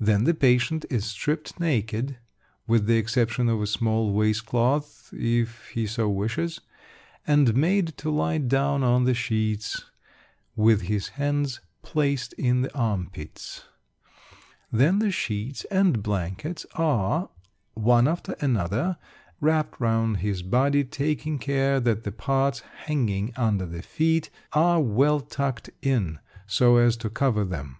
Then 0.00 0.24
the 0.24 0.34
patient 0.34 0.84
is 0.90 1.04
stripped 1.04 1.60
naked 1.60 2.16
(with 2.66 2.86
the 2.86 2.96
exception 2.96 3.48
of 3.48 3.62
a 3.62 3.68
small 3.68 4.12
waist 4.12 4.44
cloth, 4.44 5.10
if 5.12 5.68
he 5.68 5.86
so 5.86 6.08
wishes), 6.08 6.60
and 7.24 7.54
made 7.54 7.96
to 7.98 8.10
lie 8.10 8.38
down 8.38 8.82
on 8.82 9.04
the 9.04 9.14
sheets, 9.14 9.84
with 10.56 10.80
his 10.80 11.10
hands 11.10 11.60
placed 11.82 12.32
in 12.32 12.62
the 12.62 12.74
arm 12.74 13.10
pits. 13.12 13.62
Then 14.72 14.98
the 14.98 15.12
sheets 15.12 15.62
and 15.66 16.02
blankets 16.02 16.66
are, 16.74 17.30
one 17.74 18.08
after 18.08 18.32
another, 18.40 18.96
wrapped 19.40 19.78
round 19.80 20.16
his 20.16 20.42
body, 20.42 20.82
taking 20.82 21.38
care 21.38 21.78
that 21.78 22.02
the 22.02 22.10
parts 22.10 22.64
hanging 22.86 23.32
under 23.36 23.66
the 23.66 23.82
feet 23.82 24.30
are 24.52 24.80
well 24.82 25.20
tucked 25.20 25.70
in 25.80 26.18
so 26.44 26.78
as 26.78 26.96
to 26.96 27.08
cover 27.08 27.44
them. 27.44 27.76